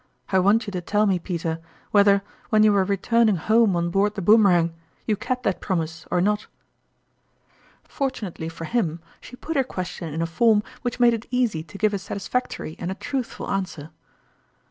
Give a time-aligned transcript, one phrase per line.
[0.31, 1.59] I want you to tell me, Peter,
[1.91, 4.73] whether, when you were returning home on board the Boomerang,
[5.05, 6.47] you kept that promise or not?"
[7.83, 11.77] Fortunately for him, she put her question in a form which made it easy to
[11.77, 13.91] give a satis factory and a truthful answer.